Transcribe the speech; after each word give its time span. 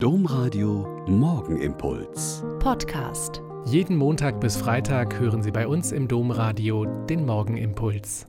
Domradio 0.00 1.04
Morgenimpuls. 1.08 2.44
Podcast. 2.60 3.42
Jeden 3.64 3.96
Montag 3.96 4.40
bis 4.40 4.56
Freitag 4.56 5.18
hören 5.18 5.42
Sie 5.42 5.50
bei 5.50 5.66
uns 5.66 5.90
im 5.90 6.06
Domradio 6.06 6.84
den 7.06 7.26
Morgenimpuls. 7.26 8.28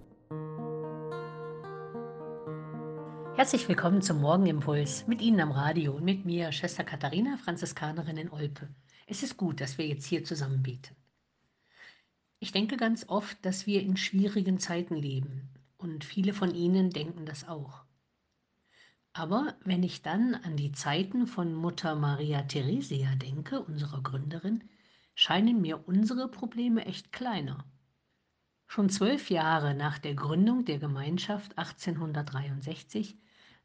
Herzlich 3.36 3.70
willkommen 3.70 4.02
zum 4.02 4.20
Morgenimpuls 4.20 5.05
mit 5.05 5.21
Ihnen 5.21 5.42
am 5.42 5.52
Radio 5.52 5.94
und 5.94 6.05
mit 6.05 6.26
mir, 6.26 6.52
Schwester 6.52 6.84
Katharina, 6.84 7.38
Franziskanerin 7.38 8.17
in 8.17 8.31
Olpe. 8.31 8.67
Es 9.06 9.22
ist 9.22 9.38
gut, 9.38 9.62
dass 9.62 9.78
wir 9.78 9.86
jetzt 9.86 10.08
hier 10.08 10.24
zusammen 10.24 10.63
beten. 10.63 10.96
Ich 12.40 12.51
denke 12.51 12.78
ganz 12.78 13.06
oft, 13.08 13.38
dass 13.46 13.67
wir 13.67 13.83
in 13.83 13.96
schwierigen 13.96 14.58
Zeiten 14.58 14.96
leben 14.96 15.49
und 15.78 16.04
viele 16.04 16.34
von 16.34 16.55
Ihnen 16.55 16.90
denken 16.90 17.27
das 17.27 17.48
auch. 17.48 17.84
Aber 19.20 19.54
wenn 19.66 19.84
ich 19.84 20.02
dann 20.02 20.34
an 20.34 20.55
die 20.55 20.72
Zeiten 20.72 21.27
von 21.27 21.54
Mutter 21.54 21.94
Maria 21.94 22.44
Theresia 22.44 23.16
denke, 23.16 23.59
unserer 23.59 24.02
Gründerin, 24.02 24.64
scheinen 25.14 25.59
mir 25.59 25.90
unsere 25.90 26.30
Probleme 26.30 26.86
echt 26.86 27.12
kleiner. 27.12 27.66
Schon 28.66 28.88
zwölf 28.88 29.30
Jahre 29.30 29.76
nach 29.76 29.98
der 29.98 30.16
Gründung 30.16 30.64
der 30.64 30.80
Gemeinschaft 30.80 31.58
1863 31.58 33.18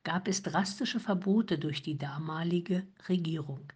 gab 0.02 0.26
es 0.26 0.42
drastische 0.42 0.98
Verbote 0.98 1.56
durch 1.56 1.82
die 1.82 1.98
damalige 1.98 2.84
Regierung. 3.08 3.72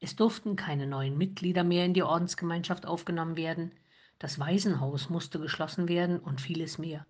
Es 0.00 0.16
durften 0.16 0.56
keine 0.56 0.86
neuen 0.86 1.18
Mitglieder 1.18 1.62
mehr 1.62 1.84
in 1.84 1.92
die 1.92 2.04
Ordensgemeinschaft 2.04 2.86
aufgenommen 2.86 3.36
werden, 3.36 3.72
das 4.18 4.38
Waisenhaus 4.38 5.10
musste 5.10 5.38
geschlossen 5.38 5.88
werden 5.88 6.20
und 6.20 6.40
vieles 6.40 6.78
mehr. 6.78 7.04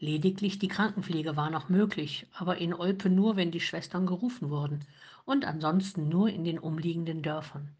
Lediglich 0.00 0.60
die 0.60 0.68
Krankenpflege 0.68 1.36
war 1.36 1.50
noch 1.50 1.68
möglich, 1.68 2.26
aber 2.32 2.58
in 2.58 2.72
Olpe 2.72 3.10
nur, 3.10 3.34
wenn 3.36 3.50
die 3.50 3.60
Schwestern 3.60 4.06
gerufen 4.06 4.48
wurden 4.48 4.84
und 5.24 5.44
ansonsten 5.44 6.08
nur 6.08 6.28
in 6.28 6.44
den 6.44 6.58
umliegenden 6.58 7.22
Dörfern. 7.22 7.74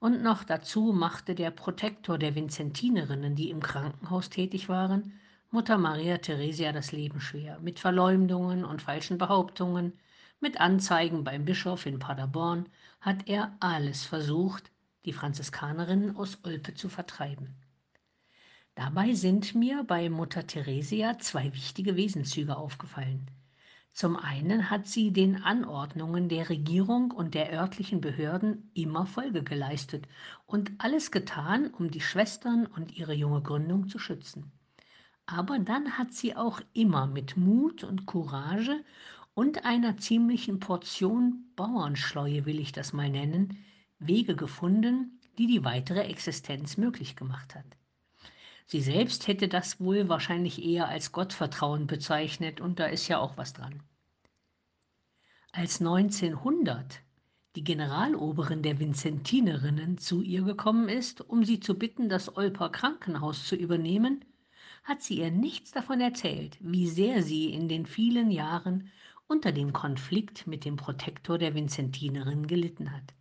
Und 0.00 0.22
noch 0.22 0.42
dazu 0.42 0.92
machte 0.92 1.34
der 1.34 1.50
Protektor 1.50 2.18
der 2.18 2.34
Vinzentinerinnen, 2.34 3.36
die 3.36 3.50
im 3.50 3.60
Krankenhaus 3.60 4.30
tätig 4.30 4.68
waren, 4.68 5.12
Mutter 5.50 5.76
Maria 5.76 6.16
Theresia 6.16 6.72
das 6.72 6.92
Leben 6.92 7.20
schwer, 7.20 7.60
mit 7.60 7.78
Verleumdungen 7.78 8.64
und 8.64 8.80
falschen 8.80 9.18
Behauptungen, 9.18 9.92
mit 10.40 10.60
Anzeigen 10.60 11.24
beim 11.24 11.44
Bischof 11.44 11.84
in 11.84 11.98
Paderborn 11.98 12.66
hat 13.02 13.28
er 13.28 13.54
alles 13.60 14.04
versucht, 14.04 14.70
die 15.04 15.12
Franziskanerinnen 15.12 16.16
aus 16.16 16.38
Olpe 16.42 16.74
zu 16.74 16.88
vertreiben. 16.88 17.54
Dabei 18.74 19.12
sind 19.12 19.54
mir 19.54 19.84
bei 19.84 20.08
Mutter 20.08 20.46
Theresia 20.46 21.18
zwei 21.18 21.52
wichtige 21.52 21.94
Wesenszüge 21.94 22.56
aufgefallen. 22.56 23.30
Zum 23.92 24.16
einen 24.16 24.70
hat 24.70 24.86
sie 24.86 25.12
den 25.12 25.42
Anordnungen 25.42 26.30
der 26.30 26.48
Regierung 26.48 27.10
und 27.10 27.34
der 27.34 27.52
örtlichen 27.52 28.00
Behörden 28.00 28.70
immer 28.72 29.04
Folge 29.04 29.42
geleistet 29.42 30.08
und 30.46 30.72
alles 30.78 31.10
getan, 31.10 31.66
um 31.66 31.90
die 31.90 32.00
Schwestern 32.00 32.64
und 32.64 32.96
ihre 32.96 33.12
junge 33.12 33.42
Gründung 33.42 33.88
zu 33.88 33.98
schützen. 33.98 34.50
Aber 35.26 35.58
dann 35.58 35.98
hat 35.98 36.14
sie 36.14 36.34
auch 36.34 36.62
immer 36.72 37.06
mit 37.06 37.36
Mut 37.36 37.84
und 37.84 38.06
Courage 38.06 38.82
und 39.34 39.66
einer 39.66 39.98
ziemlichen 39.98 40.60
Portion 40.60 41.52
Bauernschleue, 41.56 42.46
will 42.46 42.58
ich 42.58 42.72
das 42.72 42.94
mal 42.94 43.10
nennen, 43.10 43.58
Wege 43.98 44.34
gefunden, 44.34 45.20
die 45.36 45.46
die 45.46 45.62
weitere 45.62 46.04
Existenz 46.04 46.78
möglich 46.78 47.16
gemacht 47.16 47.54
hat. 47.54 47.66
Sie 48.66 48.80
selbst 48.80 49.26
hätte 49.26 49.48
das 49.48 49.80
wohl 49.80 50.08
wahrscheinlich 50.08 50.64
eher 50.64 50.88
als 50.88 51.12
Gottvertrauen 51.12 51.86
bezeichnet 51.86 52.60
und 52.60 52.78
da 52.78 52.86
ist 52.86 53.08
ja 53.08 53.18
auch 53.18 53.36
was 53.36 53.52
dran. 53.52 53.82
Als 55.52 55.80
1900 55.80 57.02
die 57.54 57.64
Generaloberin 57.64 58.62
der 58.62 58.80
Vinzentinerinnen 58.80 59.98
zu 59.98 60.22
ihr 60.22 60.42
gekommen 60.42 60.88
ist, 60.88 61.20
um 61.20 61.44
sie 61.44 61.60
zu 61.60 61.74
bitten, 61.74 62.08
das 62.08 62.34
Olper 62.34 62.70
Krankenhaus 62.70 63.46
zu 63.46 63.56
übernehmen, 63.56 64.24
hat 64.84 65.02
sie 65.02 65.18
ihr 65.18 65.30
nichts 65.30 65.70
davon 65.70 66.00
erzählt, 66.00 66.56
wie 66.60 66.88
sehr 66.88 67.22
sie 67.22 67.52
in 67.52 67.68
den 67.68 67.84
vielen 67.84 68.30
Jahren 68.30 68.90
unter 69.26 69.52
dem 69.52 69.72
Konflikt 69.72 70.46
mit 70.46 70.64
dem 70.64 70.76
Protektor 70.76 71.38
der 71.38 71.54
Vinzentinerinnen 71.54 72.46
gelitten 72.46 72.90
hat. 72.90 73.12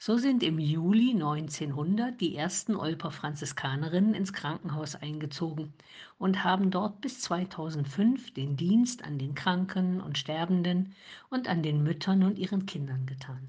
So 0.00 0.16
sind 0.16 0.44
im 0.44 0.60
Juli 0.60 1.10
1900 1.10 2.20
die 2.20 2.36
ersten 2.36 2.76
Olper 2.76 3.10
Franziskanerinnen 3.10 4.14
ins 4.14 4.32
Krankenhaus 4.32 4.94
eingezogen 4.94 5.72
und 6.18 6.44
haben 6.44 6.70
dort 6.70 7.00
bis 7.00 7.20
2005 7.22 8.32
den 8.32 8.56
Dienst 8.56 9.02
an 9.02 9.18
den 9.18 9.34
Kranken 9.34 10.00
und 10.00 10.16
Sterbenden 10.16 10.94
und 11.30 11.48
an 11.48 11.64
den 11.64 11.82
Müttern 11.82 12.22
und 12.22 12.38
ihren 12.38 12.64
Kindern 12.64 13.06
getan. 13.06 13.48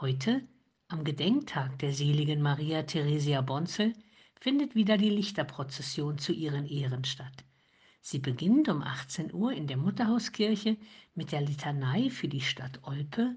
Heute, 0.00 0.42
am 0.88 1.04
Gedenktag 1.04 1.78
der 1.78 1.92
seligen 1.92 2.42
Maria 2.42 2.82
Theresia 2.82 3.40
Bonzel, 3.40 3.92
findet 4.40 4.74
wieder 4.74 4.98
die 4.98 5.10
Lichterprozession 5.10 6.18
zu 6.18 6.32
ihren 6.32 6.66
Ehren 6.66 7.04
statt. 7.04 7.44
Sie 8.00 8.18
beginnt 8.18 8.68
um 8.68 8.82
18 8.82 9.32
Uhr 9.32 9.52
in 9.52 9.68
der 9.68 9.76
Mutterhauskirche 9.76 10.76
mit 11.14 11.30
der 11.30 11.42
Litanei 11.42 12.10
für 12.10 12.26
die 12.26 12.40
Stadt 12.40 12.80
Olpe 12.82 13.36